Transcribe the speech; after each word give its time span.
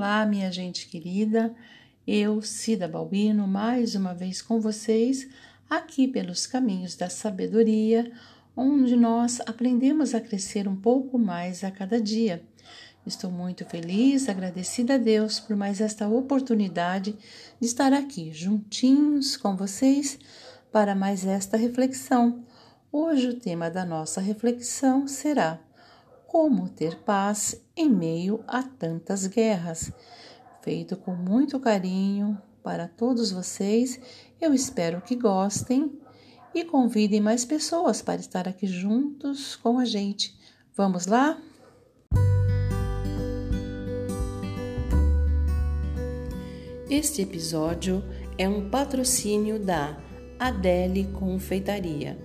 Olá, 0.00 0.24
minha 0.24 0.50
gente 0.50 0.88
querida. 0.88 1.54
Eu, 2.06 2.40
Cida 2.40 2.88
Balbino, 2.88 3.46
mais 3.46 3.94
uma 3.94 4.14
vez 4.14 4.40
com 4.40 4.58
vocês, 4.58 5.28
aqui 5.68 6.08
pelos 6.08 6.46
caminhos 6.46 6.96
da 6.96 7.10
sabedoria, 7.10 8.10
onde 8.56 8.96
nós 8.96 9.42
aprendemos 9.42 10.14
a 10.14 10.20
crescer 10.22 10.66
um 10.66 10.74
pouco 10.74 11.18
mais 11.18 11.62
a 11.62 11.70
cada 11.70 12.00
dia. 12.00 12.42
Estou 13.04 13.30
muito 13.30 13.62
feliz, 13.66 14.26
agradecida 14.26 14.94
a 14.94 14.96
Deus 14.96 15.38
por 15.38 15.54
mais 15.54 15.82
esta 15.82 16.08
oportunidade 16.08 17.14
de 17.60 17.66
estar 17.66 17.92
aqui 17.92 18.32
juntinhos 18.32 19.36
com 19.36 19.54
vocês 19.54 20.18
para 20.72 20.94
mais 20.94 21.26
esta 21.26 21.58
reflexão. 21.58 22.42
Hoje 22.90 23.28
o 23.28 23.38
tema 23.38 23.70
da 23.70 23.84
nossa 23.84 24.18
reflexão 24.18 25.06
será 25.06 25.60
como 26.30 26.68
ter 26.68 26.96
paz 26.98 27.60
em 27.76 27.90
meio 27.90 28.44
a 28.46 28.62
tantas 28.62 29.26
guerras. 29.26 29.92
Feito 30.62 30.96
com 30.96 31.12
muito 31.12 31.58
carinho 31.58 32.40
para 32.62 32.86
todos 32.86 33.32
vocês, 33.32 34.00
eu 34.40 34.54
espero 34.54 35.00
que 35.00 35.16
gostem 35.16 35.98
e 36.54 36.64
convidem 36.64 37.20
mais 37.20 37.44
pessoas 37.44 38.00
para 38.00 38.20
estar 38.20 38.46
aqui 38.46 38.68
juntos 38.68 39.56
com 39.56 39.76
a 39.80 39.84
gente. 39.84 40.32
Vamos 40.76 41.06
lá? 41.06 41.36
Este 46.88 47.22
episódio 47.22 48.04
é 48.38 48.48
um 48.48 48.70
patrocínio 48.70 49.58
da 49.58 49.98
Adele 50.38 51.08
Confeitaria, 51.08 52.16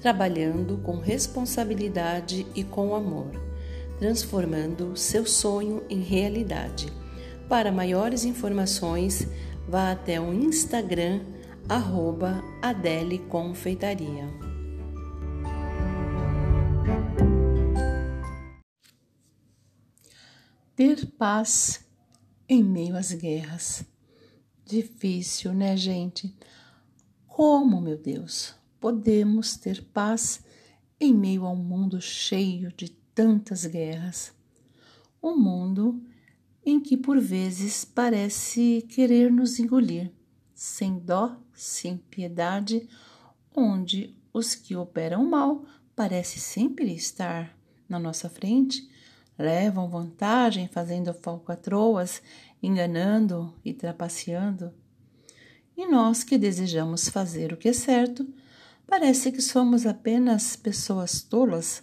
trabalhando 0.00 0.78
com 0.78 0.98
responsabilidade 0.98 2.44
e 2.56 2.64
com 2.64 2.96
amor 2.96 3.51
transformando 4.02 4.96
seu 4.96 5.24
sonho 5.24 5.86
em 5.88 6.00
realidade. 6.00 6.92
Para 7.48 7.70
maiores 7.70 8.24
informações, 8.24 9.28
vá 9.68 9.92
até 9.92 10.20
o 10.20 10.34
Instagram 10.34 11.24
arroba 11.68 12.42
Adele 12.60 13.20
Confeitaria. 13.20 14.26
Ter 20.74 21.06
paz 21.12 21.86
em 22.48 22.60
meio 22.60 22.96
às 22.96 23.12
guerras. 23.12 23.84
Difícil, 24.66 25.54
né, 25.54 25.76
gente? 25.76 26.36
Como, 27.28 27.80
meu 27.80 27.96
Deus, 27.96 28.52
podemos 28.80 29.56
ter 29.56 29.80
paz 29.92 30.42
em 30.98 31.14
meio 31.14 31.46
a 31.46 31.50
um 31.52 31.54
mundo 31.54 32.00
cheio 32.00 32.72
de 32.72 33.00
tantas 33.14 33.66
guerras. 33.66 34.32
Um 35.22 35.36
mundo 35.36 36.02
em 36.64 36.80
que 36.80 36.96
por 36.96 37.20
vezes 37.20 37.84
parece 37.84 38.86
querer 38.88 39.30
nos 39.30 39.58
engolir, 39.58 40.12
sem 40.54 40.98
dó, 40.98 41.36
sem 41.52 41.96
piedade, 41.96 42.88
onde 43.54 44.16
os 44.32 44.54
que 44.54 44.76
operam 44.76 45.24
mal 45.24 45.64
parecem 45.94 46.38
sempre 46.38 46.94
estar 46.94 47.56
na 47.88 47.98
nossa 47.98 48.28
frente, 48.28 48.88
levam 49.38 49.88
vantagem 49.88 50.68
fazendo 50.68 51.12
falcatroas, 51.12 52.22
enganando 52.62 53.54
e 53.64 53.74
trapaceando. 53.74 54.72
E 55.76 55.86
nós 55.86 56.22
que 56.22 56.38
desejamos 56.38 57.08
fazer 57.08 57.52
o 57.52 57.56
que 57.56 57.68
é 57.68 57.72
certo, 57.72 58.26
parece 58.86 59.32
que 59.32 59.40
somos 59.40 59.84
apenas 59.84 60.54
pessoas 60.54 61.22
tolas 61.22 61.82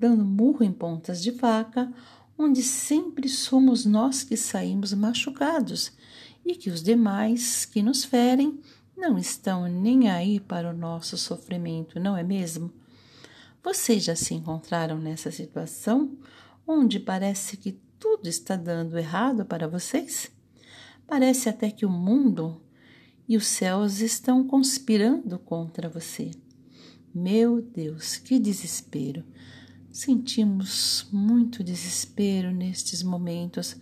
dando 0.00 0.24
murro 0.24 0.64
em 0.64 0.72
pontas 0.72 1.22
de 1.22 1.30
faca, 1.30 1.92
onde 2.38 2.62
sempre 2.62 3.28
somos 3.28 3.84
nós 3.84 4.24
que 4.24 4.34
saímos 4.34 4.94
machucados 4.94 5.92
e 6.44 6.54
que 6.54 6.70
os 6.70 6.82
demais 6.82 7.66
que 7.66 7.82
nos 7.82 8.02
ferem 8.02 8.58
não 8.96 9.18
estão 9.18 9.68
nem 9.68 10.08
aí 10.08 10.40
para 10.40 10.70
o 10.70 10.76
nosso 10.76 11.18
sofrimento, 11.18 12.00
não 12.00 12.16
é 12.16 12.22
mesmo? 12.22 12.72
Vocês 13.62 14.02
já 14.02 14.16
se 14.16 14.32
encontraram 14.32 14.98
nessa 14.98 15.30
situação 15.30 16.16
onde 16.66 16.98
parece 16.98 17.58
que 17.58 17.78
tudo 17.98 18.26
está 18.26 18.56
dando 18.56 18.96
errado 18.96 19.44
para 19.44 19.68
vocês? 19.68 20.30
Parece 21.06 21.50
até 21.50 21.70
que 21.70 21.84
o 21.84 21.90
mundo 21.90 22.62
e 23.28 23.36
os 23.36 23.46
céus 23.46 24.00
estão 24.00 24.46
conspirando 24.46 25.38
contra 25.38 25.90
você. 25.90 26.30
Meu 27.14 27.60
Deus, 27.60 28.16
que 28.16 28.38
desespero! 28.38 29.24
Sentimos 29.92 31.08
muito 31.10 31.64
desespero 31.64 32.52
nestes 32.52 33.02
momentos 33.02 33.76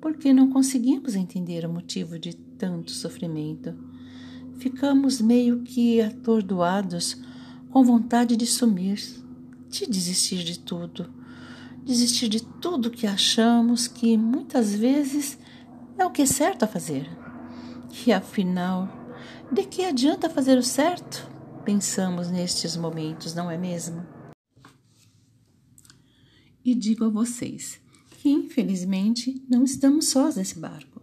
porque 0.00 0.32
não 0.32 0.50
conseguimos 0.50 1.14
entender 1.14 1.64
o 1.64 1.72
motivo 1.72 2.18
de 2.18 2.34
tanto 2.34 2.90
sofrimento. 2.90 3.72
Ficamos 4.58 5.20
meio 5.20 5.62
que 5.62 6.00
atordoados, 6.00 7.16
com 7.70 7.84
vontade 7.84 8.36
de 8.36 8.44
sumir, 8.44 8.98
de 9.68 9.86
desistir 9.86 10.42
de 10.42 10.58
tudo, 10.58 11.08
desistir 11.84 12.28
de 12.28 12.42
tudo 12.42 12.90
que 12.90 13.06
achamos 13.06 13.86
que 13.86 14.16
muitas 14.16 14.74
vezes 14.74 15.38
é 15.96 16.04
o 16.04 16.10
que 16.10 16.22
é 16.22 16.26
certo 16.26 16.64
a 16.64 16.68
fazer. 16.68 17.08
E 18.04 18.12
afinal, 18.12 18.88
de 19.52 19.62
que 19.62 19.84
adianta 19.84 20.28
fazer 20.28 20.58
o 20.58 20.62
certo? 20.62 21.30
Pensamos 21.64 22.28
nestes 22.28 22.76
momentos, 22.76 23.32
não 23.32 23.48
é 23.48 23.56
mesmo? 23.56 24.21
E 26.64 26.74
digo 26.74 27.04
a 27.04 27.08
vocês 27.08 27.80
que, 28.20 28.28
infelizmente, 28.28 29.42
não 29.48 29.64
estamos 29.64 30.08
sós 30.08 30.36
nesse 30.36 30.58
barco. 30.58 31.02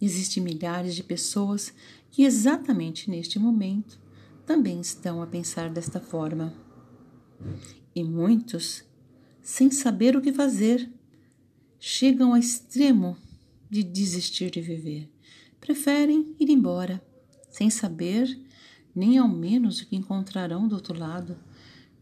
Existem 0.00 0.42
milhares 0.42 0.94
de 0.94 1.02
pessoas 1.02 1.72
que, 2.10 2.24
exatamente 2.24 3.08
neste 3.08 3.38
momento, 3.38 3.98
também 4.44 4.80
estão 4.80 5.22
a 5.22 5.26
pensar 5.26 5.70
desta 5.70 5.98
forma. 5.98 6.52
E 7.94 8.04
muitos, 8.04 8.84
sem 9.40 9.70
saber 9.70 10.16
o 10.16 10.20
que 10.20 10.32
fazer, 10.32 10.90
chegam 11.78 12.32
ao 12.32 12.38
extremo 12.38 13.16
de 13.70 13.82
desistir 13.82 14.50
de 14.50 14.60
viver. 14.60 15.10
Preferem 15.60 16.34
ir 16.38 16.50
embora, 16.50 17.02
sem 17.50 17.70
saber 17.70 18.38
nem 18.94 19.16
ao 19.16 19.28
menos 19.28 19.80
o 19.80 19.86
que 19.86 19.96
encontrarão 19.96 20.68
do 20.68 20.74
outro 20.74 20.98
lado. 20.98 21.38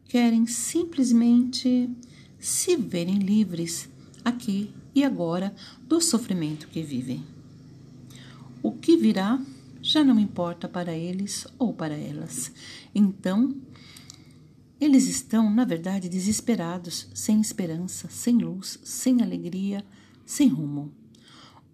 Querem 0.07 0.47
simplesmente 0.47 1.89
se 2.41 2.75
verem 2.75 3.19
livres 3.19 3.89
aqui 4.25 4.73
e 4.95 5.05
agora 5.05 5.55
do 5.87 6.01
sofrimento 6.01 6.67
que 6.69 6.83
vivem. 6.83 7.25
O 8.63 8.73
que 8.73 8.97
virá 8.97 9.41
já 9.83 10.05
não 10.05 10.19
importa 10.19 10.69
para 10.69 10.97
eles 10.97 11.47
ou 11.59 11.73
para 11.73 11.97
elas. 11.97 12.53
Então, 12.95 13.55
eles 14.81 15.07
estão, 15.09 15.51
na 15.51 15.65
verdade, 15.65 16.09
desesperados, 16.09 17.09
sem 17.15 17.41
esperança, 17.41 18.09
sem 18.11 18.39
luz, 18.39 18.79
sem 18.83 19.23
alegria, 19.23 19.85
sem 20.25 20.49
rumo. 20.49 20.93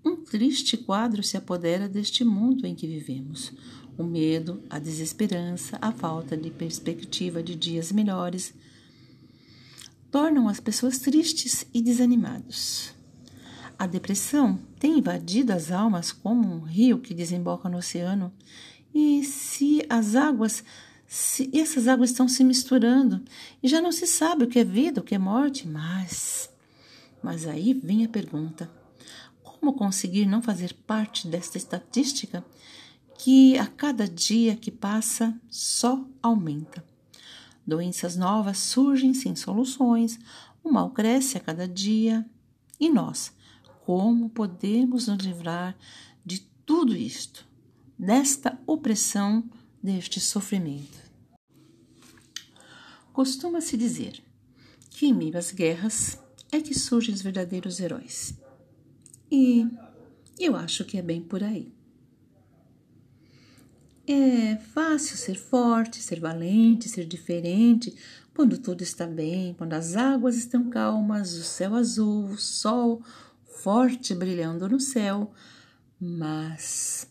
Um 0.04 0.16
triste 0.16 0.76
quadro 0.76 1.22
se 1.22 1.36
apodera 1.36 1.88
deste 1.88 2.24
mundo 2.24 2.66
em 2.66 2.74
que 2.74 2.86
vivemos. 2.86 3.52
O 3.98 4.04
medo, 4.04 4.62
a 4.68 4.78
desesperança, 4.78 5.78
a 5.80 5.90
falta 5.90 6.36
de 6.36 6.50
perspectiva 6.50 7.42
de 7.42 7.56
dias 7.56 7.90
melhores 7.90 8.54
tornam 10.10 10.48
as 10.48 10.60
pessoas 10.60 10.98
tristes 10.98 11.66
e 11.72 11.82
desanimados. 11.82 12.94
A 13.78 13.86
depressão 13.86 14.58
tem 14.78 14.98
invadido 14.98 15.52
as 15.52 15.70
almas 15.70 16.10
como 16.12 16.48
um 16.48 16.60
rio 16.60 16.98
que 16.98 17.12
desemboca 17.12 17.68
no 17.68 17.78
oceano, 17.78 18.32
e 18.94 19.22
se 19.24 19.84
as 19.90 20.16
águas, 20.16 20.64
se 21.06 21.50
essas 21.52 21.86
águas 21.86 22.10
estão 22.10 22.26
se 22.26 22.42
misturando 22.42 23.22
e 23.62 23.68
já 23.68 23.80
não 23.80 23.92
se 23.92 24.06
sabe 24.06 24.44
o 24.44 24.48
que 24.48 24.58
é 24.58 24.64
vida, 24.64 25.00
o 25.00 25.04
que 25.04 25.14
é 25.14 25.18
morte, 25.18 25.68
mas 25.68 26.48
mas 27.26 27.44
aí 27.44 27.74
vem 27.74 28.04
a 28.04 28.08
pergunta: 28.08 28.70
como 29.42 29.72
conseguir 29.72 30.26
não 30.26 30.40
fazer 30.40 30.72
parte 30.86 31.26
desta 31.26 31.58
estatística 31.58 32.44
que 33.18 33.58
a 33.58 33.66
cada 33.66 34.06
dia 34.08 34.54
que 34.56 34.70
passa 34.70 35.34
só 35.50 36.06
aumenta? 36.22 36.84
Doenças 37.66 38.14
novas 38.16 38.58
surgem 38.58 39.12
sem 39.12 39.34
soluções, 39.34 40.18
o 40.62 40.70
mal 40.70 40.90
cresce 40.90 41.36
a 41.36 41.40
cada 41.40 41.66
dia. 41.66 42.24
E 42.78 42.88
nós, 42.88 43.32
como 43.84 44.30
podemos 44.30 45.08
nos 45.08 45.18
livrar 45.24 45.76
de 46.24 46.40
tudo 46.64 46.94
isto, 46.94 47.46
desta 47.98 48.58
opressão, 48.66 49.44
deste 49.82 50.20
sofrimento? 50.20 50.98
Costuma-se 53.12 53.76
dizer 53.76 54.22
que 54.90 55.06
em 55.06 55.14
meio 55.14 55.36
às 55.36 55.50
guerras 55.50 56.18
é 56.52 56.60
que 56.60 56.74
surgem 56.74 57.14
os 57.14 57.22
verdadeiros 57.22 57.80
heróis. 57.80 58.34
E 59.30 59.66
eu 60.38 60.54
acho 60.54 60.84
que 60.84 60.98
é 60.98 61.02
bem 61.02 61.20
por 61.20 61.42
aí. 61.42 61.75
É 64.08 64.56
fácil 64.56 65.16
ser 65.16 65.34
forte, 65.34 66.00
ser 66.00 66.20
valente, 66.20 66.88
ser 66.88 67.04
diferente 67.04 67.92
quando 68.32 68.56
tudo 68.56 68.82
está 68.82 69.04
bem, 69.04 69.52
quando 69.54 69.72
as 69.72 69.96
águas 69.96 70.36
estão 70.36 70.70
calmas, 70.70 71.34
o 71.34 71.42
céu 71.42 71.74
azul, 71.74 72.26
o 72.26 72.38
sol, 72.38 73.02
forte 73.44 74.14
brilhando 74.14 74.68
no 74.68 74.78
céu, 74.78 75.32
mas 75.98 77.10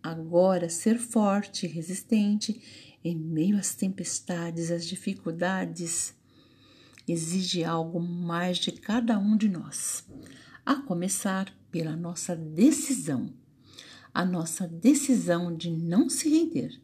agora 0.00 0.68
ser 0.68 0.96
forte 0.96 1.66
e 1.66 1.68
resistente 1.68 2.96
em 3.02 3.16
meio 3.16 3.56
às 3.58 3.74
tempestades, 3.74 4.70
às 4.70 4.86
dificuldades, 4.86 6.14
exige 7.08 7.64
algo 7.64 7.98
mais 7.98 8.58
de 8.58 8.70
cada 8.70 9.18
um 9.18 9.36
de 9.36 9.48
nós, 9.48 10.06
a 10.64 10.76
começar 10.76 11.52
pela 11.68 11.96
nossa 11.96 12.36
decisão, 12.36 13.32
a 14.14 14.24
nossa 14.24 14.66
decisão 14.66 15.54
de 15.54 15.70
não 15.70 16.08
se 16.08 16.28
render, 16.28 16.80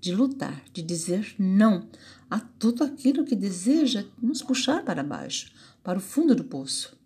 de 0.00 0.14
lutar, 0.14 0.62
de 0.72 0.82
dizer 0.82 1.34
não 1.38 1.88
a 2.30 2.38
tudo 2.38 2.84
aquilo 2.84 3.24
que 3.24 3.34
deseja 3.34 4.04
nos 4.20 4.42
puxar 4.42 4.84
para 4.84 5.02
baixo, 5.02 5.52
para 5.82 5.98
o 5.98 6.02
fundo 6.02 6.34
do 6.34 6.44
poço, 6.44 6.96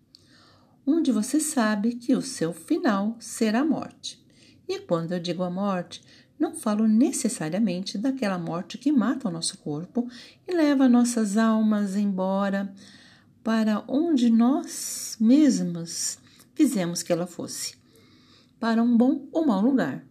onde 0.87 1.13
você 1.13 1.39
sabe 1.39 1.95
que 1.95 2.15
o 2.15 2.23
seu 2.23 2.53
final 2.53 3.17
será 3.21 3.61
a 3.61 3.65
morte. 3.65 4.21
E 4.69 4.81
quando 4.81 5.13
eu 5.13 5.21
digo 5.21 5.43
a 5.43 5.51
morte, 5.51 6.03
não 6.39 6.55
falo 6.55 6.89
necessariamente 6.89 7.97
daquela 7.97 8.39
morte 8.39 8.77
que 8.77 8.91
mata 8.91 9.29
o 9.29 9.31
nosso 9.31 9.59
corpo 9.59 10.09
e 10.47 10.53
leva 10.53 10.89
nossas 10.89 11.37
almas 11.37 11.95
embora 11.95 12.75
para 13.45 13.85
onde 13.87 14.29
nós 14.29 15.17
mesmos 15.21 16.19
fizemos 16.55 17.03
que 17.03 17.13
ela 17.13 17.27
fosse 17.27 17.82
para 18.63 18.81
um 18.81 18.97
bom 18.97 19.27
ou 19.33 19.45
mau 19.45 19.61
lugar. 19.61 20.07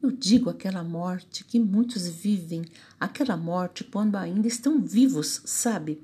Eu 0.00 0.12
digo 0.12 0.48
aquela 0.48 0.84
morte 0.84 1.42
que 1.42 1.58
muitos 1.58 2.06
vivem, 2.06 2.62
aquela 3.00 3.36
morte 3.36 3.82
quando 3.82 4.14
ainda 4.14 4.46
estão 4.46 4.80
vivos, 4.80 5.42
sabe? 5.44 6.00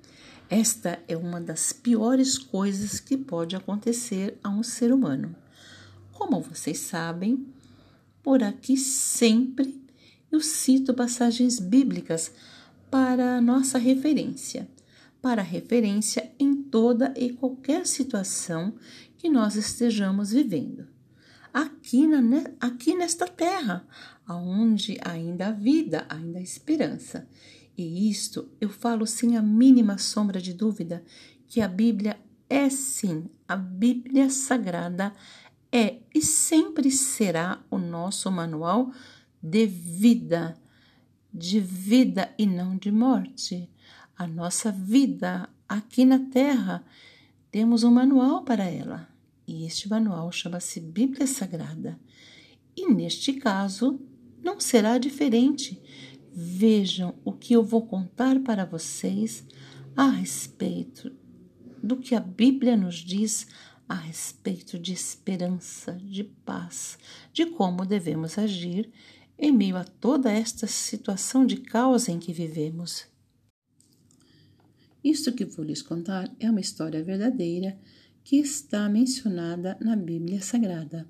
Esta 0.50 0.98
é 1.06 1.16
uma 1.16 1.40
das 1.40 1.72
piores 1.72 2.36
coisas 2.36 2.98
que 2.98 3.16
pode 3.16 3.54
acontecer 3.54 4.36
a 4.42 4.48
um 4.48 4.64
ser 4.64 4.92
humano. 4.92 5.36
Como 6.10 6.40
vocês 6.40 6.80
sabem, 6.80 7.46
por 8.24 8.42
aqui 8.42 8.76
sempre 8.76 9.80
eu 10.32 10.40
cito 10.40 10.92
passagens 10.94 11.60
bíblicas 11.60 12.32
para 12.90 13.40
nossa 13.40 13.78
referência, 13.78 14.68
para 15.22 15.42
referência 15.42 16.32
em 16.40 16.56
toda 16.56 17.14
e 17.16 17.32
qualquer 17.32 17.86
situação 17.86 18.74
que 19.16 19.28
nós 19.28 19.54
estejamos 19.54 20.32
vivendo. 20.32 20.92
Aqui, 21.54 22.04
na, 22.08 22.18
aqui 22.60 22.96
nesta 22.96 23.28
terra, 23.28 23.86
onde 24.28 24.98
ainda 25.04 25.46
há 25.46 25.52
vida, 25.52 26.04
ainda 26.08 26.40
há 26.40 26.42
esperança. 26.42 27.28
E 27.78 28.10
isto 28.10 28.50
eu 28.60 28.68
falo 28.68 29.06
sem 29.06 29.36
a 29.36 29.42
mínima 29.42 29.96
sombra 29.96 30.40
de 30.40 30.52
dúvida 30.52 31.04
que 31.46 31.60
a 31.60 31.68
Bíblia 31.68 32.18
é 32.48 32.68
sim, 32.68 33.30
a 33.46 33.54
Bíblia 33.54 34.30
Sagrada 34.30 35.12
é 35.70 36.00
e 36.12 36.20
sempre 36.20 36.90
será 36.90 37.62
o 37.70 37.78
nosso 37.78 38.30
manual 38.32 38.92
de 39.40 39.64
vida, 39.64 40.56
de 41.32 41.60
vida 41.60 42.34
e 42.36 42.46
não 42.46 42.76
de 42.76 42.90
morte. 42.90 43.70
A 44.16 44.26
nossa 44.26 44.72
vida 44.72 45.48
aqui 45.68 46.04
na 46.04 46.18
Terra, 46.18 46.84
temos 47.50 47.84
um 47.84 47.92
manual 47.92 48.42
para 48.42 48.64
ela, 48.64 49.08
e 49.46 49.64
este 49.64 49.88
manual 49.88 50.30
chama-se 50.32 50.80
Bíblia 50.80 51.26
Sagrada. 51.26 51.98
E 52.76 52.92
neste 52.92 53.34
caso, 53.34 54.00
não 54.42 54.58
será 54.58 54.98
diferente. 54.98 55.80
Vejam 56.32 57.14
o 57.24 57.32
que 57.32 57.54
eu 57.54 57.62
vou 57.62 57.86
contar 57.86 58.40
para 58.40 58.64
vocês 58.64 59.44
a 59.96 60.08
respeito 60.08 61.12
do 61.82 61.96
que 61.96 62.14
a 62.14 62.20
Bíblia 62.20 62.76
nos 62.76 62.96
diz 62.96 63.46
a 63.88 63.94
respeito 63.94 64.78
de 64.78 64.92
esperança, 64.92 65.92
de 65.92 66.24
paz, 66.24 66.98
de 67.32 67.46
como 67.46 67.84
devemos 67.84 68.38
agir 68.38 68.90
em 69.38 69.52
meio 69.52 69.76
a 69.76 69.84
toda 69.84 70.32
esta 70.32 70.66
situação 70.66 71.44
de 71.44 71.58
causa 71.58 72.10
em 72.10 72.18
que 72.18 72.32
vivemos. 72.32 73.06
Isto 75.02 75.32
que 75.32 75.44
vou 75.44 75.64
lhes 75.64 75.82
contar 75.82 76.34
é 76.40 76.50
uma 76.50 76.60
história 76.60 77.02
verdadeira 77.04 77.78
que 78.24 78.36
está 78.36 78.88
mencionada 78.88 79.76
na 79.80 79.94
Bíblia 79.94 80.40
Sagrada. 80.40 81.06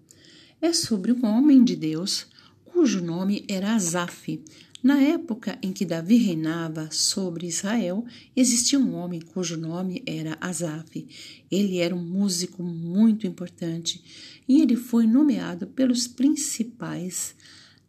É 0.61 0.73
sobre 0.73 1.13
um 1.13 1.25
homem 1.25 1.63
de 1.63 1.77
Deus 1.77 2.27
cujo 2.65 3.01
nome 3.01 3.45
era 3.49 3.75
Asaf, 3.75 4.43
na 4.83 5.01
época 5.01 5.59
em 5.63 5.73
que 5.73 5.87
Davi 5.87 6.19
reinava 6.19 6.91
sobre 6.91 7.47
Israel, 7.47 8.05
existia 8.37 8.79
um 8.79 8.95
homem 8.95 9.19
cujo 9.19 9.57
nome 9.57 10.03
era 10.05 10.37
Asaf. 10.41 11.07
Ele 11.51 11.79
era 11.79 11.95
um 11.95 12.05
músico 12.05 12.63
muito 12.63 13.27
importante 13.27 14.43
e 14.47 14.61
ele 14.61 14.77
foi 14.77 15.07
nomeado 15.07 15.69
pelos 15.69 16.07
principais 16.07 17.35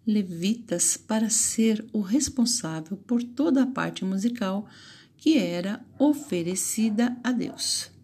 levitas 0.08 0.96
para 0.96 1.30
ser 1.30 1.84
o 1.92 2.00
responsável 2.00 2.96
por 2.96 3.22
toda 3.22 3.64
a 3.64 3.68
parte 3.68 4.06
musical 4.06 4.66
que 5.18 5.38
era 5.38 5.84
oferecida 6.00 7.18
a 7.22 7.34
Deus. 7.34 7.95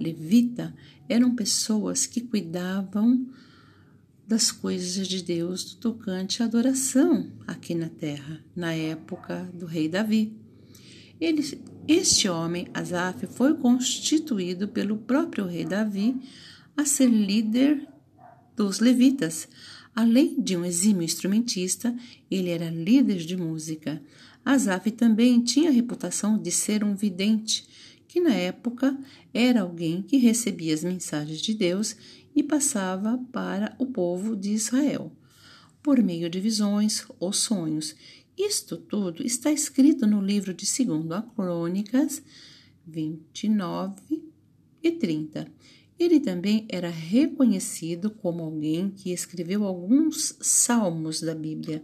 Levita 0.00 0.74
eram 1.08 1.34
pessoas 1.34 2.06
que 2.06 2.20
cuidavam 2.20 3.28
das 4.26 4.52
coisas 4.52 5.08
de 5.08 5.22
Deus 5.22 5.74
tocante 5.74 6.42
à 6.42 6.46
adoração 6.46 7.30
aqui 7.46 7.74
na 7.74 7.88
terra, 7.88 8.42
na 8.54 8.72
época 8.72 9.50
do 9.52 9.66
rei 9.66 9.88
Davi. 9.88 10.32
Ele, 11.20 11.42
este 11.88 12.28
homem, 12.28 12.68
Asaf, 12.72 13.26
foi 13.26 13.54
constituído 13.54 14.68
pelo 14.68 14.96
próprio 14.96 15.46
rei 15.46 15.64
Davi 15.64 16.16
a 16.76 16.84
ser 16.84 17.08
líder 17.08 17.86
dos 18.56 18.78
levitas. 18.78 19.48
Além 19.94 20.40
de 20.40 20.56
um 20.56 20.64
exímio 20.64 21.02
instrumentista, 21.02 21.94
ele 22.30 22.50
era 22.50 22.70
líder 22.70 23.18
de 23.18 23.36
música. 23.36 24.00
Asaf 24.44 24.90
também 24.92 25.42
tinha 25.42 25.70
a 25.70 25.72
reputação 25.72 26.38
de 26.38 26.50
ser 26.50 26.84
um 26.84 26.94
vidente, 26.94 27.66
que 28.10 28.18
na 28.18 28.34
época 28.34 28.98
era 29.32 29.60
alguém 29.60 30.02
que 30.02 30.16
recebia 30.16 30.74
as 30.74 30.82
mensagens 30.82 31.40
de 31.40 31.54
Deus 31.54 31.94
e 32.34 32.42
passava 32.42 33.16
para 33.30 33.76
o 33.78 33.86
povo 33.86 34.34
de 34.34 34.50
Israel, 34.50 35.12
por 35.80 36.02
meio 36.02 36.28
de 36.28 36.40
visões 36.40 37.06
ou 37.20 37.32
sonhos. 37.32 37.94
Isto 38.36 38.76
tudo 38.76 39.24
está 39.24 39.52
escrito 39.52 40.08
no 40.08 40.20
livro 40.20 40.52
de 40.52 40.66
2 40.66 41.12
a 41.12 41.22
Crônicas 41.22 42.20
29 42.84 44.24
e 44.82 44.90
30. 44.90 45.46
Ele 45.96 46.18
também 46.18 46.66
era 46.68 46.90
reconhecido 46.90 48.10
como 48.10 48.42
alguém 48.42 48.90
que 48.90 49.12
escreveu 49.12 49.62
alguns 49.62 50.34
salmos 50.40 51.20
da 51.20 51.34
Bíblia. 51.34 51.80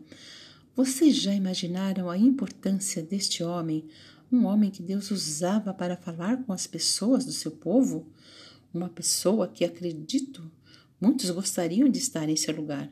Vocês 0.74 1.14
já 1.14 1.32
imaginaram 1.32 2.10
a 2.10 2.18
importância 2.18 3.00
deste 3.00 3.44
homem, 3.44 3.84
um 4.30 4.44
homem 4.44 4.70
que 4.70 4.82
Deus 4.82 5.10
usava 5.10 5.72
para 5.72 5.96
falar 5.96 6.42
com 6.44 6.52
as 6.52 6.66
pessoas 6.66 7.24
do 7.24 7.32
seu 7.32 7.50
povo? 7.50 8.06
uma 8.76 8.88
pessoa 8.88 9.48
que 9.48 9.64
acredito 9.64 10.50
muitos 11.00 11.30
gostariam 11.30 11.88
de 11.88 11.98
estar 11.98 12.28
em 12.28 12.36
seu 12.36 12.54
lugar, 12.54 12.90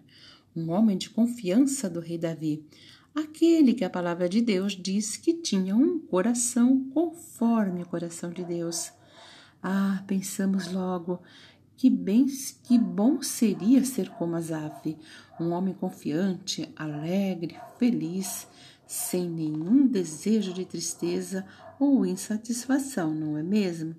um 0.57 0.71
homem 0.71 0.97
de 0.97 1.11
confiança 1.11 1.89
do 1.91 2.01
rei 2.01 2.19
Davi, 2.19 2.65
aquele 3.15 3.75
que 3.75 3.85
a 3.85 3.91
palavra 3.91 4.29
de 4.29 4.41
Deus 4.41 4.73
diz 4.73 5.17
que 5.17 5.35
tinha 5.35 5.77
um 5.77 5.99
coração 5.99 6.89
conforme 6.91 7.83
o 7.83 7.87
coração 7.87 8.31
de 8.31 8.45
Deus. 8.45 8.93
Ah, 9.63 10.03
pensamos 10.07 10.71
logo 10.73 11.21
que 11.77 11.91
bem, 11.91 12.27
que 12.63 12.79
bom 12.79 13.21
seria 13.23 13.85
ser 13.85 14.09
como 14.11 14.37
Asaf, 14.37 14.97
um 15.41 15.51
homem 15.51 15.75
confiante, 15.75 16.71
alegre, 16.77 17.57
feliz, 17.79 18.47
sem 18.87 19.29
nenhum 19.29 19.87
desejo 19.87 20.53
de 20.53 20.65
tristeza 20.65 21.45
ou 21.79 22.05
insatisfação, 22.07 23.15
não 23.15 23.37
é 23.37 23.43
mesmo? 23.43 23.95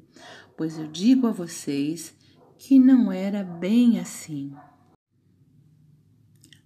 pois 0.57 0.77
eu 0.77 0.87
digo 0.87 1.27
a 1.27 1.31
vocês 1.31 2.15
que 2.57 2.79
não 2.79 3.11
era 3.11 3.43
bem 3.43 3.99
assim. 3.99 4.53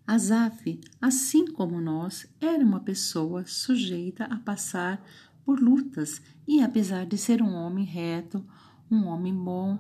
Asaf, 0.06 0.80
assim 1.00 1.46
como 1.46 1.80
nós, 1.80 2.28
era 2.40 2.64
uma 2.64 2.80
pessoa 2.80 3.46
sujeita 3.46 4.26
a 4.26 4.38
passar 4.38 5.04
por 5.44 5.60
lutas 5.60 6.22
e, 6.48 6.62
apesar 6.62 7.06
de 7.06 7.18
ser 7.18 7.42
um 7.42 7.54
homem 7.54 7.86
reto, 7.86 8.44
um 8.90 9.06
homem 9.06 9.34
bom 9.34 9.78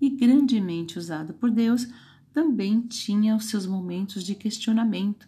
e 0.00 0.10
grandemente 0.10 0.98
usado 0.98 1.34
por 1.34 1.50
Deus, 1.50 1.88
também 2.32 2.80
tinha 2.80 3.34
os 3.34 3.46
seus 3.46 3.66
momentos 3.66 4.22
de 4.24 4.34
questionamento, 4.34 5.26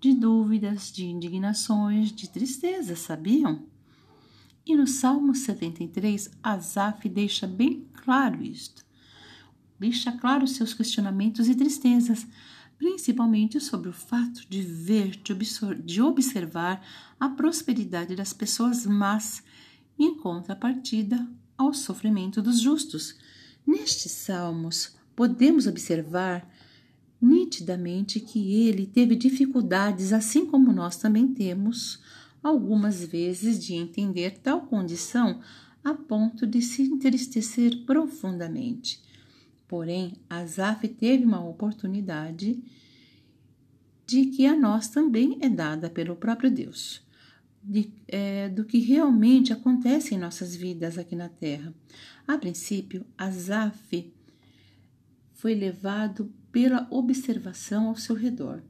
de 0.00 0.14
dúvidas, 0.14 0.92
de 0.92 1.06
indignações, 1.06 2.12
de 2.12 2.28
tristeza, 2.28 2.94
sabiam? 2.94 3.66
E 4.64 4.76
no 4.76 4.86
Salmo 4.86 5.34
73, 5.34 6.30
Asaf 6.42 7.08
deixa 7.08 7.46
bem 7.46 7.86
claro 8.04 8.42
isto. 8.42 8.84
Deixa 9.78 10.12
claro 10.12 10.46
seus 10.46 10.74
questionamentos 10.74 11.48
e 11.48 11.54
tristezas, 11.54 12.26
principalmente 12.76 13.60
sobre 13.60 13.88
o 13.88 13.92
fato 13.92 14.42
de 14.48 14.60
ver, 14.60 15.18
de 15.84 16.02
observar 16.02 16.84
a 17.18 17.28
prosperidade 17.28 18.14
das 18.14 18.32
pessoas 18.32 18.84
más 18.86 19.42
em 19.98 20.16
contrapartida 20.16 21.28
ao 21.56 21.74
sofrimento 21.74 22.40
dos 22.40 22.60
justos. 22.60 23.16
Nestes 23.66 24.12
salmos, 24.12 24.96
podemos 25.16 25.66
observar 25.66 26.48
nitidamente 27.20 28.20
que 28.20 28.68
ele 28.68 28.86
teve 28.86 29.16
dificuldades, 29.16 30.12
assim 30.12 30.46
como 30.46 30.72
nós 30.72 30.96
também 30.96 31.28
temos, 31.28 32.00
algumas 32.42 33.04
vezes, 33.04 33.62
de 33.62 33.74
entender 33.74 34.38
tal 34.38 34.62
condição 34.62 35.40
a 35.82 35.94
ponto 35.94 36.46
de 36.46 36.62
se 36.62 36.82
entristecer 36.82 37.84
profundamente. 37.84 39.02
Porém, 39.66 40.14
Asaf 40.28 40.86
teve 40.88 41.24
uma 41.24 41.44
oportunidade 41.44 42.62
de 44.06 44.26
que 44.26 44.46
a 44.46 44.56
nós 44.56 44.88
também 44.88 45.38
é 45.40 45.48
dada 45.48 45.90
pelo 45.90 46.16
próprio 46.16 46.50
Deus, 46.50 47.02
de, 47.62 47.92
é, 48.06 48.48
do 48.48 48.64
que 48.64 48.78
realmente 48.78 49.52
acontece 49.52 50.14
em 50.14 50.18
nossas 50.18 50.56
vidas 50.56 50.96
aqui 50.96 51.14
na 51.14 51.28
Terra. 51.28 51.74
A 52.26 52.38
princípio, 52.38 53.04
Asaf 53.16 54.12
foi 55.38 55.54
levado 55.54 56.32
pela 56.50 56.88
observação 56.90 57.86
ao 57.86 57.96
seu 57.96 58.16
redor. 58.16 58.60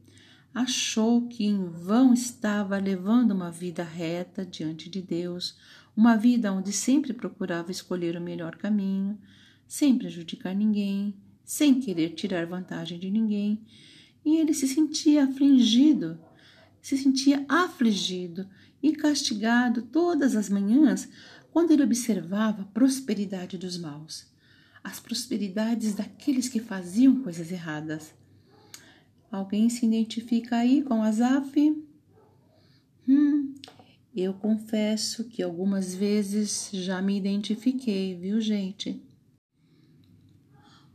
Achou 0.53 1.27
que 1.27 1.43
em 1.43 1.67
vão 1.67 2.13
estava 2.13 2.77
levando 2.77 3.31
uma 3.31 3.49
vida 3.49 3.83
reta 3.83 4.45
diante 4.45 4.87
de 4.87 5.01
Deus, 5.01 5.57
uma 5.97 6.15
vida 6.15 6.53
onde 6.53 6.71
sempre 6.71 7.11
procurava 7.11 7.71
escolher 7.71 8.15
o 8.15 8.21
melhor 8.21 8.55
caminho, 8.55 9.19
sem 9.67 9.97
prejudicar 9.97 10.55
ninguém, 10.55 11.15
sem 11.43 11.79
querer 11.79 12.11
tirar 12.11 12.45
vantagem 12.45 12.99
de 12.99 13.09
ninguém, 13.09 13.65
e 14.23 14.37
ele 14.37 14.53
se 14.53 14.67
sentia 14.67 15.23
afligido, 15.23 16.19
se 16.79 16.95
sentia 16.95 17.43
afligido 17.49 18.47
e 18.81 18.91
castigado 18.91 19.81
todas 19.81 20.35
as 20.35 20.49
manhãs 20.49 21.09
quando 21.51 21.71
ele 21.71 21.83
observava 21.83 22.61
a 22.61 22.65
prosperidade 22.65 23.57
dos 23.57 23.75
maus, 23.75 24.28
as 24.83 24.99
prosperidades 24.99 25.95
daqueles 25.95 26.49
que 26.49 26.59
faziam 26.59 27.21
coisas 27.21 27.51
erradas. 27.51 28.13
Alguém 29.31 29.69
se 29.69 29.85
identifica 29.85 30.57
aí 30.57 30.81
com 30.81 31.03
Asaf? 31.03 31.85
Hum, 33.07 33.53
eu 34.15 34.33
confesso 34.33 35.25
que 35.25 35.43
algumas 35.43 35.93
vezes 35.93 36.69
já 36.73 37.01
me 37.01 37.17
identifiquei, 37.17 38.15
viu, 38.15 38.41
gente? 38.41 39.01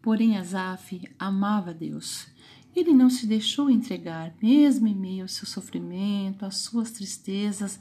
Porém, 0.03 0.37
Asaf 0.37 1.03
amava 1.19 1.73
Deus 1.73 2.35
ele 2.75 2.93
não 2.93 3.09
se 3.09 3.27
deixou 3.27 3.71
entregar, 3.71 4.35
mesmo 4.43 4.89
em 4.89 4.95
meio 4.95 5.23
ao 5.23 5.29
seu 5.29 5.47
sofrimento, 5.47 6.45
às 6.45 6.57
suas 6.57 6.91
tristezas. 6.91 7.79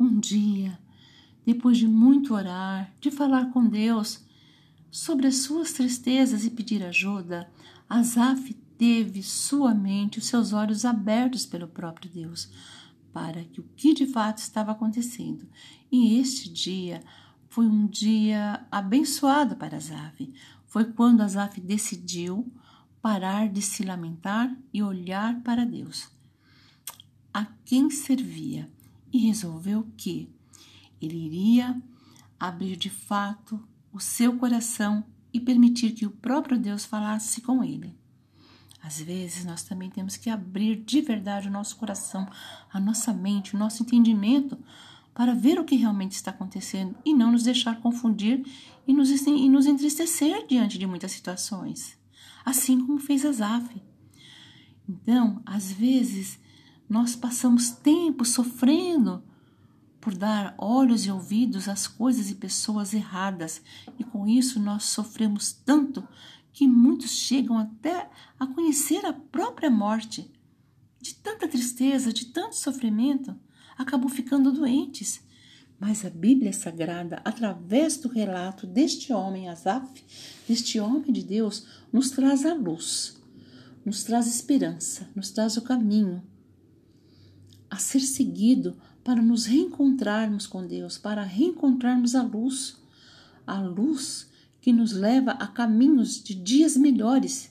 Um 0.00 0.18
dia, 0.18 0.78
depois 1.44 1.76
de 1.76 1.86
muito 1.86 2.34
orar, 2.34 2.92
de 2.98 3.10
falar 3.10 3.52
com 3.52 3.66
Deus 3.66 4.24
sobre 4.92 5.26
as 5.26 5.36
suas 5.36 5.72
tristezas 5.72 6.44
e 6.44 6.50
pedir 6.50 6.84
ajuda, 6.84 7.50
Asaf 7.88 8.52
teve 8.76 9.22
sua 9.22 9.74
mente, 9.74 10.18
os 10.18 10.26
seus 10.26 10.52
olhos 10.52 10.84
abertos 10.84 11.46
pelo 11.46 11.66
próprio 11.66 12.10
Deus, 12.10 12.50
para 13.10 13.42
que 13.42 13.58
o 13.58 13.64
que 13.74 13.94
de 13.94 14.06
fato 14.06 14.38
estava 14.38 14.72
acontecendo. 14.72 15.48
E 15.90 16.18
este 16.18 16.52
dia 16.52 17.02
foi 17.48 17.66
um 17.66 17.86
dia 17.86 18.66
abençoado 18.70 19.56
para 19.56 19.78
Asaf. 19.78 20.30
Foi 20.66 20.84
quando 20.84 21.22
Asaf 21.22 21.58
decidiu 21.58 22.52
parar 23.00 23.48
de 23.48 23.62
se 23.62 23.82
lamentar 23.82 24.54
e 24.72 24.82
olhar 24.82 25.42
para 25.42 25.64
Deus, 25.64 26.10
a 27.32 27.46
quem 27.64 27.90
servia, 27.90 28.70
e 29.10 29.18
resolveu 29.18 29.86
que 29.96 30.28
ele 31.00 31.16
iria 31.16 31.80
abrir 32.38 32.76
de 32.76 32.90
fato 32.90 33.62
o 33.92 34.00
seu 34.00 34.36
coração 34.36 35.04
e 35.32 35.40
permitir 35.40 35.92
que 35.92 36.06
o 36.06 36.10
próprio 36.10 36.58
Deus 36.58 36.84
falasse 36.84 37.40
com 37.40 37.62
ele. 37.62 37.94
Às 38.82 39.00
vezes 39.00 39.44
nós 39.44 39.62
também 39.62 39.90
temos 39.90 40.16
que 40.16 40.28
abrir 40.28 40.76
de 40.76 41.00
verdade 41.00 41.48
o 41.48 41.52
nosso 41.52 41.76
coração, 41.76 42.28
a 42.72 42.80
nossa 42.80 43.12
mente, 43.12 43.54
o 43.54 43.58
nosso 43.58 43.82
entendimento 43.82 44.58
para 45.14 45.34
ver 45.34 45.58
o 45.58 45.64
que 45.64 45.76
realmente 45.76 46.12
está 46.12 46.30
acontecendo 46.30 46.96
e 47.04 47.14
não 47.14 47.32
nos 47.32 47.42
deixar 47.42 47.80
confundir 47.80 48.44
e 48.86 48.92
nos, 48.92 49.10
e 49.10 49.48
nos 49.48 49.66
entristecer 49.66 50.46
diante 50.46 50.78
de 50.78 50.86
muitas 50.86 51.12
situações 51.12 52.00
assim 52.44 52.84
como 52.84 52.98
fez 52.98 53.24
Asaf. 53.24 53.82
Então, 54.88 55.40
às 55.46 55.72
vezes, 55.72 56.38
nós 56.88 57.14
passamos 57.14 57.70
tempo 57.70 58.24
sofrendo 58.24 59.22
por 60.02 60.14
dar 60.14 60.54
olhos 60.58 61.06
e 61.06 61.10
ouvidos 61.10 61.68
às 61.68 61.86
coisas 61.86 62.28
e 62.28 62.34
pessoas 62.34 62.92
erradas, 62.92 63.62
e 63.98 64.04
com 64.04 64.28
isso 64.28 64.60
nós 64.60 64.82
sofremos 64.82 65.52
tanto 65.52 66.06
que 66.52 66.68
muitos 66.68 67.12
chegam 67.12 67.56
até 67.56 68.10
a 68.38 68.46
conhecer 68.46 69.06
a 69.06 69.14
própria 69.14 69.70
morte. 69.70 70.30
De 71.00 71.14
tanta 71.14 71.48
tristeza, 71.48 72.12
de 72.12 72.26
tanto 72.26 72.56
sofrimento, 72.56 73.34
acabam 73.78 74.08
ficando 74.08 74.52
doentes 74.52 75.22
mas 75.82 76.04
a 76.04 76.10
Bíblia 76.10 76.52
Sagrada, 76.52 77.20
através 77.24 77.96
do 77.96 78.06
relato 78.06 78.68
deste 78.68 79.12
homem, 79.12 79.48
Asaf, 79.48 80.04
deste 80.46 80.78
homem 80.78 81.10
de 81.10 81.24
Deus, 81.24 81.66
nos 81.92 82.12
traz 82.12 82.46
a 82.46 82.54
luz, 82.54 83.20
nos 83.84 84.04
traz 84.04 84.28
esperança, 84.28 85.10
nos 85.12 85.32
traz 85.32 85.56
o 85.56 85.62
caminho 85.62 86.22
a 87.68 87.78
ser 87.78 87.98
seguido 87.98 88.80
para 89.04 89.20
nos 89.20 89.46
reencontrarmos 89.46 90.46
com 90.46 90.66
Deus, 90.66 90.98
para 90.98 91.22
reencontrarmos 91.22 92.14
a 92.14 92.22
luz, 92.22 92.80
a 93.46 93.60
luz 93.60 94.30
que 94.60 94.72
nos 94.72 94.92
leva 94.92 95.32
a 95.32 95.46
caminhos 95.46 96.22
de 96.22 96.34
dias 96.34 96.76
melhores. 96.76 97.50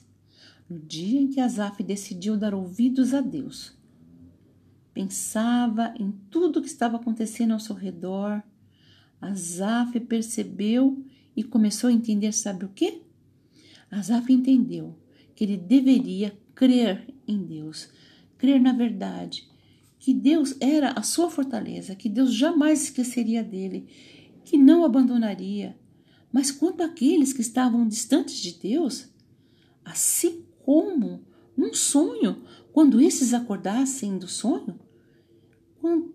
No 0.68 0.78
dia 0.78 1.20
em 1.20 1.28
que 1.28 1.40
Asaf 1.40 1.82
decidiu 1.82 2.36
dar 2.36 2.54
ouvidos 2.54 3.12
a 3.12 3.20
Deus, 3.20 3.74
Pensava 4.94 5.94
em 5.98 6.12
tudo 6.30 6.58
o 6.58 6.62
que 6.62 6.68
estava 6.68 6.96
acontecendo 6.96 7.52
ao 7.52 7.60
seu 7.60 7.74
redor. 7.74 8.42
Azaf 9.20 9.98
percebeu 10.00 11.02
e 11.34 11.42
começou 11.42 11.88
a 11.88 11.92
entender, 11.92 12.32
sabe 12.32 12.64
o 12.66 12.68
que? 12.68 13.02
Azaf 13.90 14.30
entendeu 14.30 14.98
que 15.34 15.44
ele 15.44 15.56
deveria 15.56 16.36
crer 16.54 17.14
em 17.26 17.42
Deus, 17.42 17.88
crer 18.36 18.60
na 18.60 18.72
verdade, 18.72 19.48
que 20.02 20.12
Deus 20.12 20.56
era 20.58 20.90
a 20.90 21.02
sua 21.04 21.30
fortaleza, 21.30 21.94
que 21.94 22.08
Deus 22.08 22.34
jamais 22.34 22.82
esqueceria 22.82 23.40
dele, 23.40 23.86
que 24.44 24.58
não 24.58 24.84
abandonaria. 24.84 25.78
Mas 26.32 26.50
quanto 26.50 26.82
àqueles 26.82 27.32
que 27.32 27.40
estavam 27.40 27.86
distantes 27.86 28.34
de 28.34 28.58
Deus, 28.58 29.08
assim 29.84 30.44
como 30.64 31.24
num 31.56 31.72
sonho, 31.72 32.42
quando 32.72 33.00
esses 33.00 33.32
acordassem 33.32 34.18
do 34.18 34.26
sonho, 34.26 34.80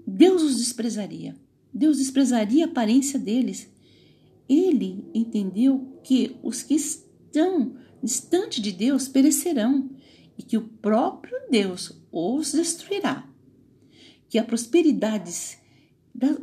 Deus 0.06 0.44
os 0.44 0.58
desprezaria. 0.58 1.38
Deus 1.74 2.00
desprezaria 2.00 2.66
a 2.66 2.68
aparência 2.68 3.18
deles. 3.18 3.72
Ele 4.50 5.10
entendeu 5.14 5.98
que 6.04 6.36
os 6.44 6.62
que 6.62 6.76
estão 6.76 7.78
distante 8.04 8.62
de 8.62 8.74
Deus 8.74 9.08
perecerão 9.08 9.90
e 10.38 10.44
que 10.44 10.58
o 10.58 10.68
próprio 10.68 11.38
Deus 11.50 11.98
os 12.12 12.52
destruirá. 12.52 13.27
Que 14.30 14.38
a 14.38 14.44
prosperidade, 14.44 15.58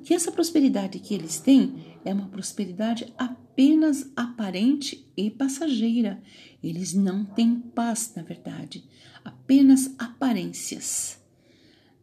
que 0.05 0.15
essa 0.15 0.33
prosperidade 0.33 0.99
que 0.99 1.15
eles 1.15 1.39
têm 1.39 1.99
é 2.05 2.13
uma 2.13 2.29
prosperidade 2.29 3.13
apenas 3.17 4.11
aparente 4.17 5.07
e 5.17 5.31
passageira. 5.31 6.23
Eles 6.63 6.95
não 6.95 7.25
têm 7.25 7.61
paz, 7.61 8.13
na 8.17 8.23
verdade, 8.23 8.85
apenas 9.25 9.95
aparências. 9.99 11.19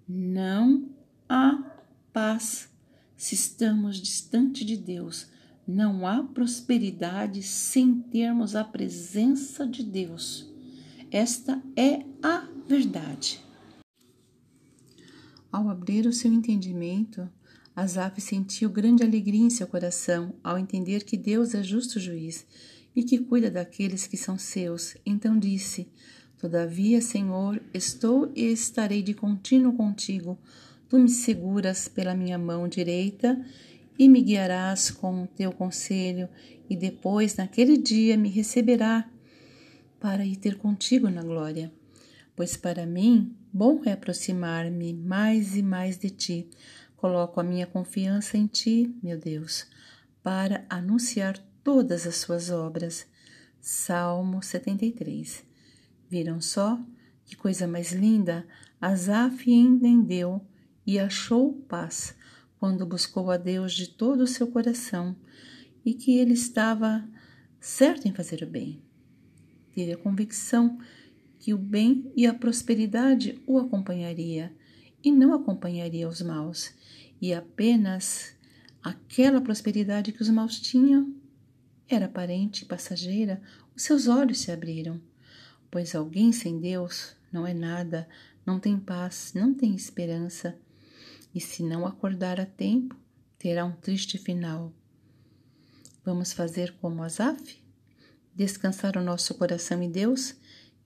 Não 0.07 0.89
há 1.27 1.63
paz 2.11 2.69
se 3.15 3.35
estamos 3.35 3.97
distante 3.97 4.65
de 4.65 4.75
Deus. 4.75 5.27
Não 5.67 6.07
há 6.07 6.23
prosperidade 6.23 7.43
sem 7.43 7.93
termos 7.93 8.55
a 8.55 8.63
presença 8.63 9.65
de 9.65 9.83
Deus. 9.83 10.51
Esta 11.11 11.61
é 11.75 12.03
a 12.23 12.47
verdade. 12.67 13.39
Ao 15.51 15.69
abrir 15.69 16.05
o 16.05 16.13
seu 16.13 16.31
entendimento, 16.31 17.29
Asaf 17.75 18.21
sentiu 18.21 18.69
grande 18.69 19.03
alegria 19.03 19.41
em 19.41 19.49
seu 19.49 19.67
coração 19.67 20.33
ao 20.43 20.57
entender 20.57 21.03
que 21.03 21.17
Deus 21.17 21.53
é 21.53 21.61
justo 21.61 21.99
juiz 21.99 22.45
e 22.95 23.03
que 23.03 23.19
cuida 23.19 23.49
daqueles 23.49 24.07
que 24.07 24.17
são 24.17 24.37
seus. 24.37 24.95
Então 25.05 25.37
disse: 25.37 25.87
Todavia, 26.37 27.01
Senhor, 27.01 27.61
estou 27.73 28.31
e 28.35 28.51
estarei 28.51 29.01
de 29.01 29.13
contínuo 29.13 29.73
contigo 29.73 30.37
Tu 30.91 30.99
me 30.99 31.07
seguras 31.07 31.87
pela 31.87 32.13
minha 32.13 32.37
mão 32.37 32.67
direita 32.67 33.41
e 33.97 34.09
me 34.09 34.21
guiarás 34.21 34.91
com 34.91 35.23
o 35.23 35.27
teu 35.27 35.53
conselho, 35.53 36.27
e 36.69 36.75
depois, 36.75 37.37
naquele 37.37 37.77
dia, 37.77 38.17
me 38.17 38.27
receberá 38.27 39.09
para 40.01 40.25
ir 40.25 40.35
ter 40.35 40.57
contigo 40.57 41.09
na 41.09 41.23
glória. 41.23 41.71
Pois 42.35 42.57
para 42.57 42.85
mim, 42.85 43.33
bom 43.53 43.81
é 43.85 43.91
aproximar-me 43.91 44.93
mais 44.93 45.55
e 45.55 45.61
mais 45.61 45.97
de 45.97 46.09
ti. 46.09 46.49
Coloco 46.95 47.39
a 47.39 47.43
minha 47.43 47.67
confiança 47.67 48.37
em 48.37 48.47
ti, 48.47 48.95
meu 49.01 49.17
Deus, 49.17 49.65
para 50.23 50.65
anunciar 50.69 51.37
todas 51.63 52.07
as 52.07 52.17
suas 52.17 52.49
obras. 52.49 53.07
Salmo 53.59 54.41
73. 54.41 55.43
Viram 56.09 56.39
só 56.39 56.79
que 57.25 57.35
coisa 57.35 57.67
mais 57.67 57.91
linda? 57.91 58.45
Asaf 58.79 59.49
entendeu 59.49 60.45
e 60.85 60.99
achou 60.99 61.53
paz 61.53 62.15
quando 62.59 62.85
buscou 62.85 63.31
a 63.31 63.37
Deus 63.37 63.73
de 63.73 63.87
todo 63.87 64.21
o 64.21 64.27
seu 64.27 64.47
coração 64.47 65.15
e 65.85 65.93
que 65.93 66.17
ele 66.17 66.33
estava 66.33 67.07
certo 67.59 68.07
em 68.07 68.13
fazer 68.13 68.43
o 68.43 68.47
bem. 68.47 68.81
Teve 69.73 69.93
a 69.93 69.97
convicção 69.97 70.77
que 71.41 71.55
o 71.55 71.57
bem 71.57 72.13
e 72.15 72.27
a 72.27 72.33
prosperidade 72.35 73.41
o 73.47 73.57
acompanharia 73.57 74.55
e 75.03 75.11
não 75.11 75.33
acompanharia 75.33 76.07
os 76.07 76.21
maus, 76.21 76.71
e 77.19 77.33
apenas 77.33 78.35
aquela 78.83 79.41
prosperidade 79.41 80.11
que 80.11 80.21
os 80.21 80.29
maus 80.29 80.59
tinham 80.59 81.15
era 81.89 82.05
aparente 82.05 82.63
e 82.63 82.67
passageira, 82.67 83.41
os 83.75 83.81
seus 83.81 84.07
olhos 84.07 84.37
se 84.39 84.51
abriram, 84.51 85.01
pois 85.71 85.95
alguém 85.95 86.31
sem 86.31 86.59
Deus 86.59 87.15
não 87.33 87.47
é 87.47 87.55
nada, 87.55 88.07
não 88.45 88.59
tem 88.59 88.77
paz, 88.79 89.31
não 89.33 89.51
tem 89.51 89.73
esperança, 89.73 90.55
e 91.33 91.41
se 91.41 91.63
não 91.63 91.87
acordar 91.87 92.39
a 92.39 92.45
tempo, 92.45 92.95
terá 93.39 93.65
um 93.65 93.71
triste 93.71 94.19
final. 94.19 94.71
Vamos 96.05 96.33
fazer 96.33 96.75
como 96.79 97.01
Asaf? 97.01 97.59
Descansar 98.35 98.95
o 98.95 99.03
nosso 99.03 99.33
coração 99.33 99.81
em 99.81 99.89
Deus 99.89 100.35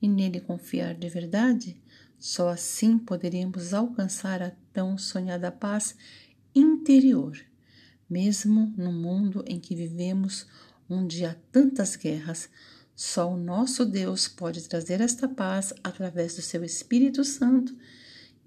e 0.06 0.08
nele 0.08 0.40
confiar 0.40 0.94
de 0.94 1.08
verdade? 1.08 1.76
Só 2.16 2.48
assim 2.48 2.96
poderemos 2.96 3.74
alcançar 3.74 4.40
a 4.40 4.52
tão 4.72 4.96
sonhada 4.96 5.50
paz 5.50 5.96
interior, 6.54 7.36
mesmo 8.08 8.72
no 8.76 8.92
mundo 8.92 9.44
em 9.48 9.58
que 9.58 9.74
vivemos, 9.74 10.46
onde 10.88 11.24
há 11.24 11.34
tantas 11.50 11.96
guerras. 11.96 12.48
Só 12.94 13.30
o 13.30 13.36
nosso 13.36 13.84
Deus 13.84 14.28
pode 14.28 14.62
trazer 14.68 15.00
esta 15.00 15.28
paz 15.28 15.74
através 15.82 16.36
do 16.36 16.42
seu 16.42 16.64
Espírito 16.64 17.24
Santo 17.24 17.76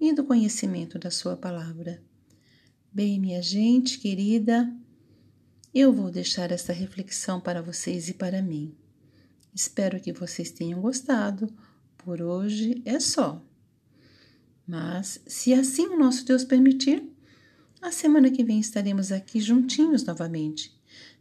e 0.00 0.14
do 0.14 0.24
conhecimento 0.24 0.98
da 0.98 1.10
Sua 1.10 1.36
palavra. 1.36 2.02
Bem, 2.90 3.20
minha 3.20 3.42
gente 3.42 3.98
querida, 3.98 4.74
eu 5.74 5.92
vou 5.92 6.10
deixar 6.10 6.50
essa 6.50 6.72
reflexão 6.72 7.38
para 7.38 7.60
vocês 7.60 8.08
e 8.08 8.14
para 8.14 8.40
mim. 8.42 8.74
Espero 9.54 10.00
que 10.00 10.12
vocês 10.12 10.50
tenham 10.50 10.80
gostado. 10.80 11.52
Por 11.98 12.22
hoje 12.22 12.80
é 12.84 12.98
só. 12.98 13.44
Mas, 14.66 15.20
se 15.26 15.52
assim 15.52 15.86
o 15.86 15.98
nosso 15.98 16.24
Deus 16.24 16.44
permitir, 16.44 17.02
a 17.82 17.90
semana 17.90 18.30
que 18.30 18.44
vem 18.44 18.60
estaremos 18.60 19.10
aqui 19.10 19.40
juntinhos 19.40 20.04
novamente. 20.04 20.72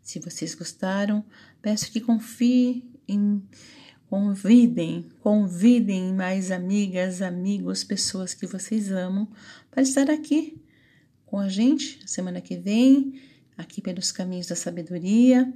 Se 0.02 0.20
vocês 0.20 0.54
gostaram, 0.54 1.26
peço 1.62 1.92
que 1.92 2.00
confiem, 2.00 2.90
em, 3.08 3.42
convidem, 4.08 5.10
convidem 5.20 6.14
mais 6.14 6.52
amigas, 6.52 7.22
amigos, 7.22 7.84
pessoas 7.84 8.34
que 8.34 8.46
vocês 8.46 8.92
amam 8.92 9.28
para 9.72 9.82
estar 9.82 10.10
aqui 10.10 10.62
com 11.26 11.40
a 11.40 11.48
gente 11.48 12.00
semana 12.08 12.42
que 12.42 12.58
vem, 12.58 13.22
aqui 13.56 13.82
pelos 13.82 14.12
caminhos 14.12 14.48
da 14.48 14.56
sabedoria, 14.56 15.52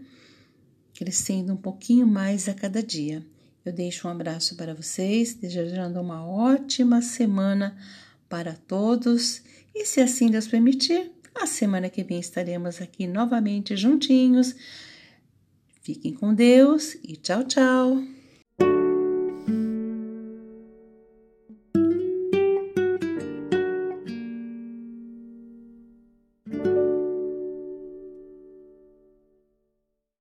crescendo 0.94 1.54
um 1.54 1.58
pouquinho 1.58 2.08
mais 2.08 2.48
a 2.48 2.54
cada 2.54 2.82
dia. 2.82 3.26
Eu 3.66 3.72
deixo 3.72 4.08
um 4.08 4.12
abraço 4.12 4.56
para 4.56 4.74
vocês, 4.74 5.34
desejando 5.34 6.00
uma 6.02 6.26
ótima 6.26 7.02
semana 7.02 7.78
para 8.28 8.54
todos 8.54 9.42
e, 9.74 9.86
se 9.86 10.02
assim 10.02 10.30
Deus 10.30 10.48
permitir, 10.48 11.12
a 11.36 11.46
semana 11.46 11.90
que 11.90 12.04
vem 12.04 12.20
estaremos 12.20 12.82
aqui 12.82 13.08
novamente 13.08 13.76
juntinhos. 13.76 14.56
Fiquem 15.82 16.14
com 16.14 16.34
Deus 16.34 16.96
e 17.04 17.16
tchau, 17.16 17.44
tchau! 17.44 18.23